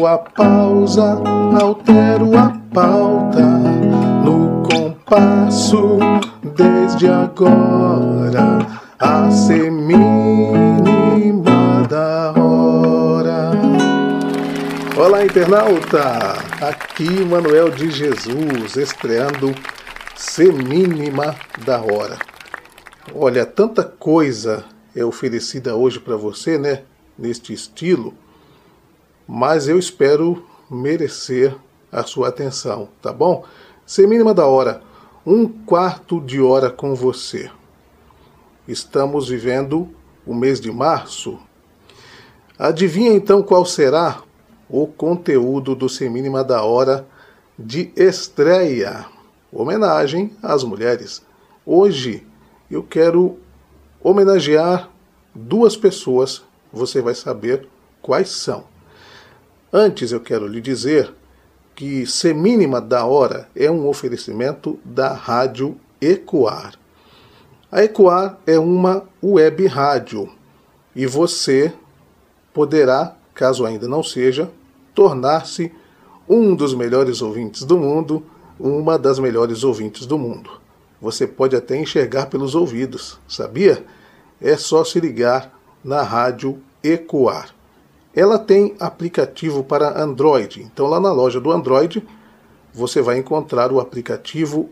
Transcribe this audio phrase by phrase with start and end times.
[0.00, 1.18] Marco a pausa,
[1.60, 3.42] altero a pauta
[4.24, 5.98] no compasso
[6.56, 8.66] desde agora
[8.98, 9.92] a semínima
[11.86, 13.50] da hora.
[14.96, 16.38] Olá, internauta!
[16.62, 19.54] Aqui Manuel de Jesus estreando
[20.16, 22.16] semínima da hora.
[23.14, 24.64] Olha, tanta coisa
[24.96, 26.84] é oferecida hoje para você, né?
[27.18, 28.14] Neste estilo,
[29.32, 31.56] mas eu espero merecer
[31.92, 33.44] a sua atenção, tá bom?
[33.86, 34.82] Semínima da hora,
[35.24, 37.48] um quarto de hora com você.
[38.66, 39.88] Estamos vivendo
[40.26, 41.38] o mês de março.
[42.58, 44.20] Adivinha então qual será
[44.68, 47.06] o conteúdo do Semínima da Hora
[47.56, 49.06] de estreia?
[49.52, 51.22] Homenagem às mulheres.
[51.64, 52.26] Hoje
[52.68, 53.38] eu quero
[54.02, 54.90] homenagear
[55.32, 56.42] duas pessoas,
[56.72, 57.68] você vai saber
[58.02, 58.64] quais são.
[59.72, 61.14] Antes eu quero lhe dizer
[61.76, 66.74] que Semínima da Hora é um oferecimento da Rádio Ecoar.
[67.70, 70.28] A Ecoar é uma web rádio
[70.94, 71.72] e você
[72.52, 74.50] poderá, caso ainda não seja,
[74.92, 75.72] tornar-se
[76.28, 78.26] um dos melhores ouvintes do mundo,
[78.58, 80.50] uma das melhores ouvintes do mundo.
[81.00, 83.84] Você pode até enxergar pelos ouvidos, sabia?
[84.40, 87.54] É só se ligar na rádio Ecoar.
[88.14, 92.02] Ela tem aplicativo para Android, então lá na loja do Android
[92.72, 94.70] você vai encontrar o aplicativo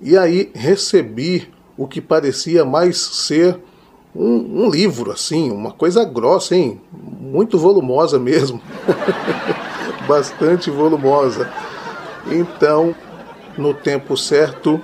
[0.00, 3.58] E aí recebi o que parecia mais ser
[4.14, 6.80] um, um livro, assim, uma coisa grossa, hein?
[6.92, 8.60] Muito volumosa mesmo.
[10.06, 11.50] Bastante volumosa.
[12.30, 12.94] Então,
[13.58, 14.80] no tempo certo,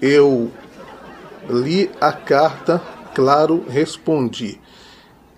[0.00, 0.50] eu
[1.48, 2.82] li a carta,
[3.14, 4.58] claro, respondi.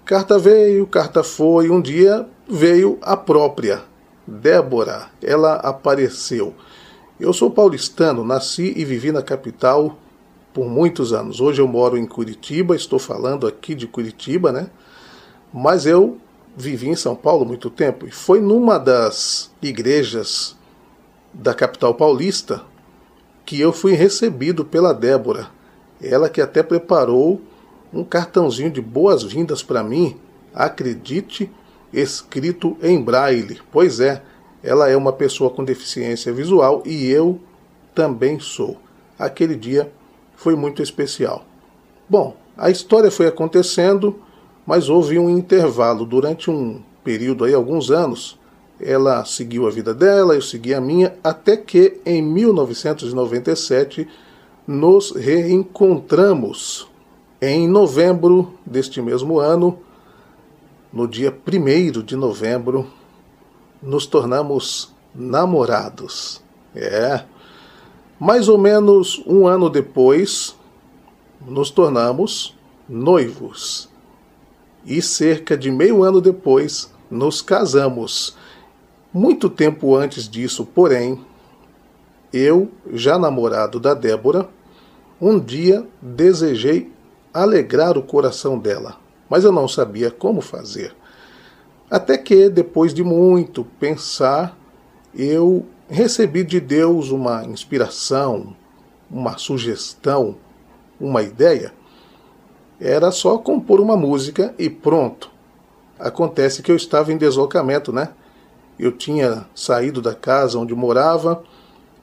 [0.04, 3.82] Carta veio, carta foi, um dia veio a própria.
[4.26, 6.54] Débora, ela apareceu.
[7.18, 9.98] Eu sou paulistano, nasci e vivi na capital
[10.54, 11.40] por muitos anos.
[11.40, 14.68] Hoje eu moro em Curitiba, estou falando aqui de Curitiba, né?
[15.52, 16.18] Mas eu
[16.56, 20.56] vivi em São Paulo muito tempo e foi numa das igrejas
[21.32, 22.62] da capital paulista
[23.44, 25.48] que eu fui recebido pela Débora.
[26.02, 27.40] Ela que até preparou
[27.92, 30.16] um cartãozinho de boas-vindas para mim,
[30.54, 31.50] acredite,
[31.92, 33.60] escrito em braille.
[33.72, 34.22] Pois é,
[34.62, 37.40] ela é uma pessoa com deficiência visual e eu
[37.94, 38.78] também sou.
[39.18, 39.92] Aquele dia
[40.36, 41.44] foi muito especial.
[42.08, 44.18] Bom, a história foi acontecendo,
[44.66, 48.38] mas houve um intervalo durante um período aí, alguns anos.
[48.80, 54.08] Ela seguiu a vida dela, eu segui a minha, até que em 1997
[54.66, 56.88] nos reencontramos.
[57.42, 59.78] Em novembro deste mesmo ano,
[60.92, 62.86] no dia 1 de novembro,
[63.82, 66.42] nos tornamos namorados.
[66.74, 67.24] É,
[68.18, 70.54] mais ou menos um ano depois,
[71.46, 72.56] nos tornamos
[72.88, 73.88] noivos.
[74.84, 78.36] E cerca de meio ano depois, nos casamos.
[79.12, 81.18] Muito tempo antes disso, porém,
[82.32, 84.48] eu, já namorado da Débora,
[85.20, 86.92] um dia desejei
[87.34, 88.98] alegrar o coração dela.
[89.28, 90.92] mas eu não sabia como fazer.
[91.88, 94.58] Até que, depois de muito pensar,
[95.14, 98.56] eu recebi de Deus uma inspiração,
[99.08, 100.36] uma sugestão,
[101.00, 101.72] uma ideia.
[102.80, 105.30] Era só compor uma música e pronto.
[105.98, 108.10] Acontece que eu estava em deslocamento, né?
[108.80, 111.42] Eu tinha saído da casa onde morava,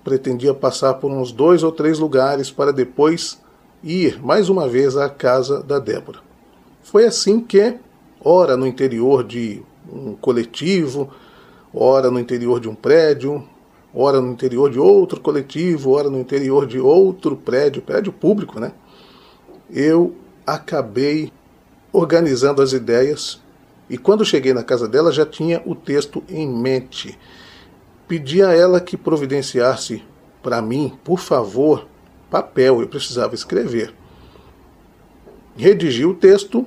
[0.03, 3.41] pretendia passar por uns dois ou três lugares para depois
[3.83, 6.19] ir mais uma vez à casa da Débora.
[6.83, 7.79] Foi assim que,
[8.24, 11.09] ora no interior de um coletivo,
[11.74, 13.44] ora no interior de um prédio,
[13.91, 18.71] ora no interior de outro coletivo, ora no interior de outro prédio, prédio público, né?
[19.68, 20.13] Eu
[20.45, 21.33] acabei
[21.91, 23.41] organizando as ideias
[23.89, 27.18] e quando cheguei na casa dela já tinha o texto em mente.
[28.07, 30.04] Pedi a ela que providenciasse
[30.42, 31.88] para mim, por favor,
[32.30, 33.94] papel, eu precisava escrever.
[35.56, 36.66] Redigi o texto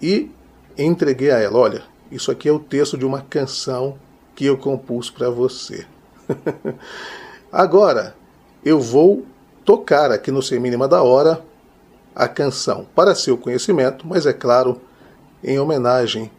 [0.00, 0.30] e
[0.76, 1.58] entreguei a ela.
[1.58, 3.96] Olha, isso aqui é o texto de uma canção
[4.34, 5.86] que eu compus para você.
[7.50, 8.14] Agora,
[8.64, 9.24] eu vou
[9.64, 11.42] tocar aqui no Sem Mínima da Hora
[12.14, 14.80] a canção para seu conhecimento, mas é claro,
[15.42, 16.30] em homenagem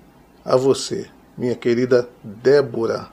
[0.47, 1.07] a você,
[1.37, 3.09] minha querida Débora.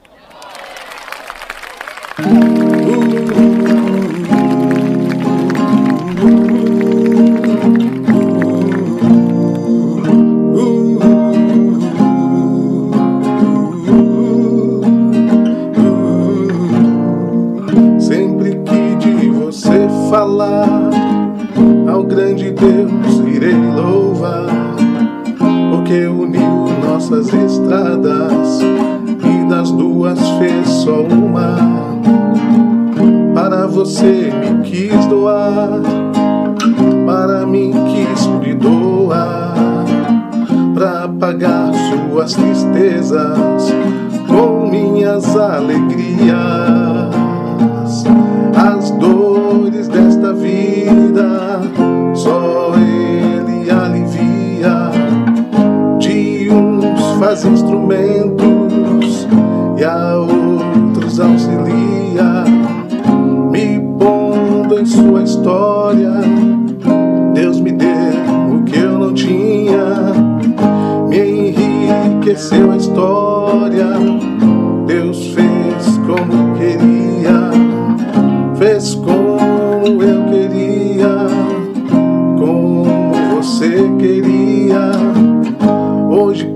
[41.25, 43.73] Pagar suas tristezas
[44.29, 46.35] com minhas alegrias.
[48.55, 51.63] As dores desta vida
[52.15, 54.91] só Ele alivia
[57.19, 59.27] faz instrumentos
[59.79, 62.45] e a outros auxilia,
[63.51, 66.34] me pondo em sua história.
[72.35, 73.87] Enriqueceu a história.
[74.87, 77.51] Deus fez como queria,
[78.57, 81.27] fez como eu queria,
[82.39, 82.85] como
[83.37, 84.91] você queria.
[86.11, 86.53] Hoje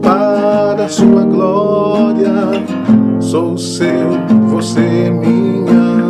[0.89, 2.35] sua glória.
[3.21, 4.11] Sou seu,
[4.49, 6.09] você é minha.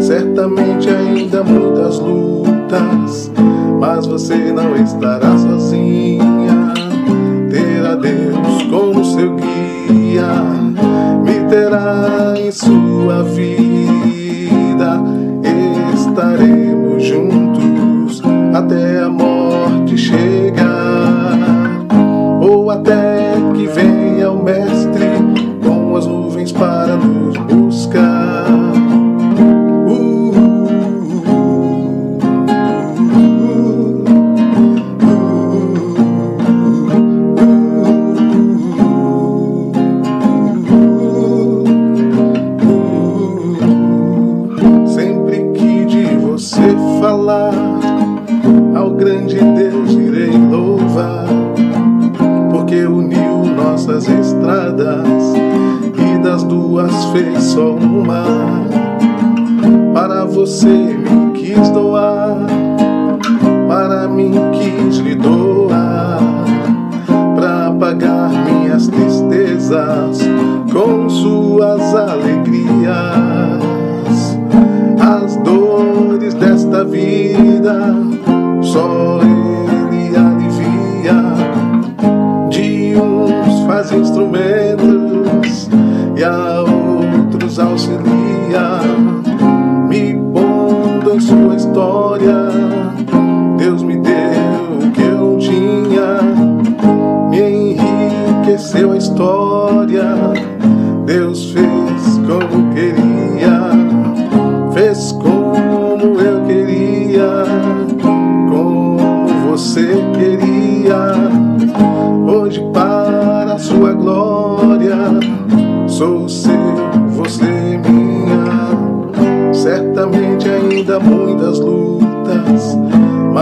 [0.00, 3.30] Certamente ainda muitas lutas,
[3.78, 6.33] mas você não estará sozinha.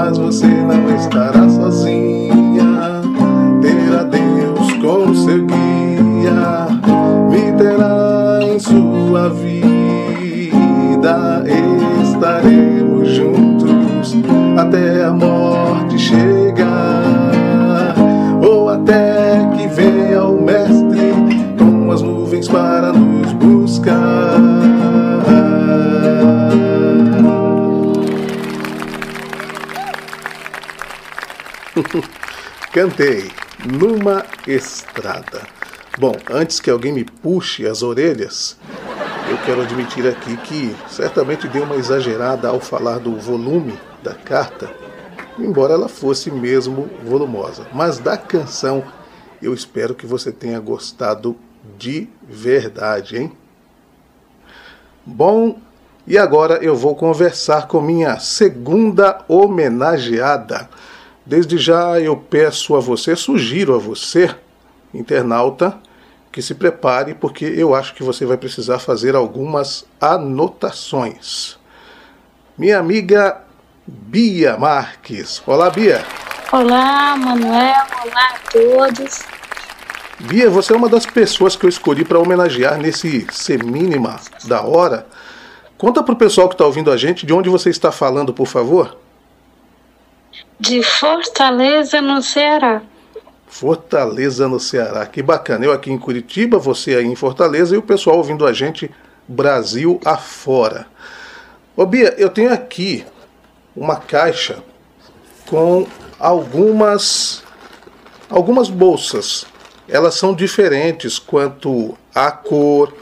[0.04, 1.41] Mas você não estará
[32.72, 33.30] Cantei
[33.64, 35.42] numa estrada.
[35.98, 38.56] Bom, antes que alguém me puxe as orelhas,
[39.30, 44.70] eu quero admitir aqui que certamente dei uma exagerada ao falar do volume da carta,
[45.38, 47.66] embora ela fosse mesmo volumosa.
[47.72, 48.84] Mas da canção,
[49.40, 51.36] eu espero que você tenha gostado
[51.78, 53.32] de verdade, hein?
[55.04, 55.58] Bom,
[56.06, 60.68] e agora eu vou conversar com minha segunda homenageada.
[61.24, 64.34] Desde já eu peço a você, sugiro a você,
[64.92, 65.78] internauta,
[66.32, 71.56] que se prepare, porque eu acho que você vai precisar fazer algumas anotações.
[72.58, 73.40] Minha amiga
[73.86, 75.40] Bia Marques.
[75.46, 76.04] Olá, Bia.
[76.50, 77.86] Olá, Manuel.
[78.02, 79.20] Olá a todos.
[80.18, 85.06] Bia, você é uma das pessoas que eu escolhi para homenagear nesse Semínima da Hora.
[85.78, 88.46] Conta para o pessoal que está ouvindo a gente de onde você está falando, por
[88.46, 89.01] favor
[90.58, 92.82] de Fortaleza, no Ceará.
[93.46, 95.04] Fortaleza, no Ceará.
[95.06, 95.64] Que bacana.
[95.64, 98.90] Eu aqui em Curitiba, você aí em Fortaleza e o pessoal ouvindo a gente
[99.28, 100.86] Brasil afora.
[101.76, 103.04] Ô Bia, eu tenho aqui
[103.74, 104.62] uma caixa
[105.48, 105.86] com
[106.18, 107.42] algumas
[108.28, 109.46] algumas bolsas.
[109.88, 112.94] Elas são diferentes quanto à cor,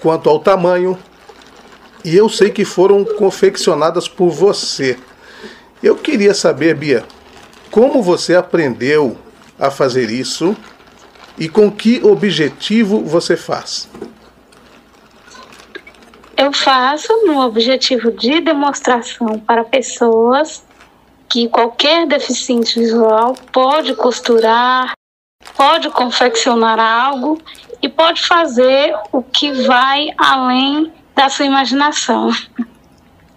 [0.00, 0.98] quanto ao tamanho.
[2.04, 4.98] E eu sei que foram confeccionadas por você.
[5.84, 7.04] Eu queria saber, Bia,
[7.70, 9.18] como você aprendeu
[9.60, 10.56] a fazer isso
[11.36, 13.86] e com que objetivo você faz?
[16.38, 20.64] Eu faço no objetivo de demonstração para pessoas
[21.28, 24.94] que qualquer deficiente visual pode costurar,
[25.54, 27.38] pode confeccionar algo
[27.82, 32.30] e pode fazer o que vai além da sua imaginação.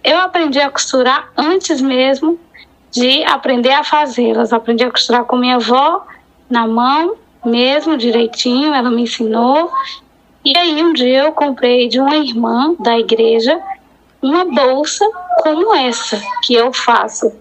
[0.02, 2.38] Eu aprendi a costurar antes mesmo
[2.90, 4.52] de aprender a fazê-las.
[4.52, 6.06] Aprendi a costurar com minha avó
[6.48, 9.70] na mão, mesmo direitinho, ela me ensinou.
[10.44, 13.60] E aí um dia eu comprei de uma irmã da igreja
[14.20, 15.04] uma bolsa
[15.42, 17.32] como essa que eu faço.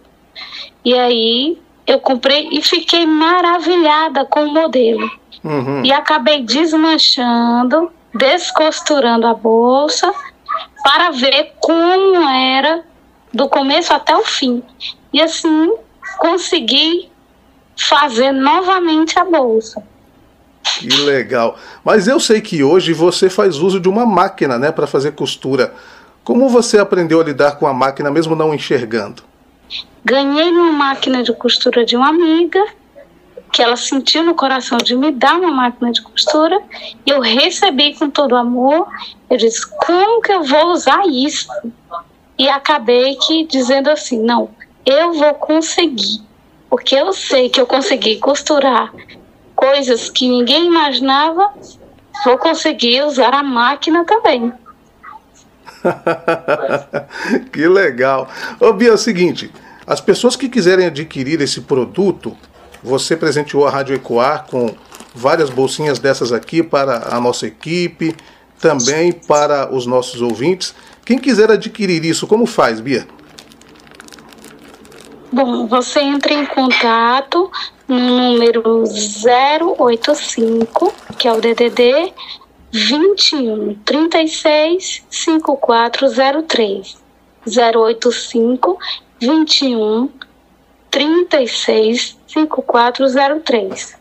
[0.83, 5.09] E aí eu comprei e fiquei maravilhada com o modelo.
[5.43, 5.83] Uhum.
[5.83, 10.13] E acabei desmanchando, descosturando a bolsa
[10.87, 12.81] para ver como era
[13.33, 14.63] do começo até o fim.
[15.11, 15.73] E assim
[16.17, 17.11] consegui
[17.77, 19.83] fazer novamente a bolsa.
[20.63, 21.59] Que legal.
[21.83, 25.73] Mas eu sei que hoje você faz uso de uma máquina, né, para fazer costura.
[26.23, 29.23] Como você aprendeu a lidar com a máquina mesmo não enxergando?
[30.05, 32.65] Ganhei uma máquina de costura de uma amiga
[33.51, 36.61] que ela sentiu no coração de me dar uma máquina de costura
[37.05, 38.87] e eu recebi com todo amor.
[39.29, 41.47] Eu disse: como que eu vou usar isso?
[42.37, 44.49] E acabei que dizendo assim: não,
[44.85, 46.21] eu vou conseguir,
[46.69, 48.93] porque eu sei que eu consegui costurar
[49.55, 51.51] coisas que ninguém imaginava,
[52.23, 54.53] vou conseguir usar a máquina também.
[57.51, 58.29] que legal.
[58.59, 59.51] Ô Bia, é o seguinte,
[59.85, 62.37] as pessoas que quiserem adquirir esse produto,
[62.83, 64.73] você presenteou a Rádio Ecoar com
[65.13, 68.15] várias bolsinhas dessas aqui para a nossa equipe,
[68.59, 70.73] também para os nossos ouvintes.
[71.05, 73.07] Quem quiser adquirir isso, como faz, Bia?
[75.31, 77.51] Bom, você entra em contato
[77.87, 78.83] no número
[79.77, 82.13] 085, que é o DDD
[82.71, 86.97] 21 36 5403.
[87.45, 88.77] 085
[89.19, 90.09] 21
[90.97, 93.95] 36 5403.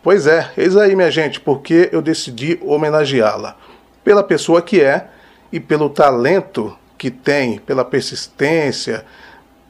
[0.00, 3.56] Pois é, eis aí, minha gente, porque eu decidi homenageá-la.
[4.04, 5.08] Pela pessoa que é
[5.52, 9.04] e pelo talento que tem, pela persistência,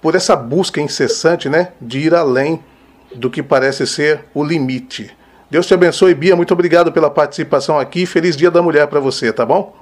[0.02, 2.62] por essa busca incessante né, de ir além
[3.14, 5.10] do que parece ser o limite.
[5.50, 6.36] Deus te abençoe, Bia.
[6.36, 8.04] Muito obrigado pela participação aqui.
[8.04, 9.74] Feliz Dia da Mulher para você, tá bom?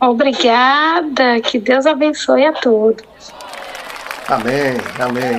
[0.00, 1.38] Obrigada.
[1.42, 3.04] Que Deus abençoe a todos.
[4.26, 5.36] Amém, amém.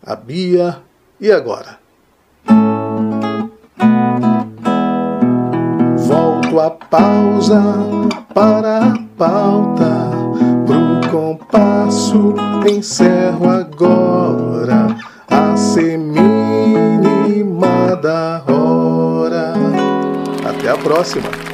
[0.05, 0.79] a Bia,
[1.19, 1.77] e agora?
[6.53, 7.61] Faço a pausa
[8.33, 10.11] para a pauta,
[10.65, 12.35] pro compasso
[12.67, 16.15] encerro agora a semínima
[17.95, 19.53] da hora.
[20.47, 21.52] Até a próxima!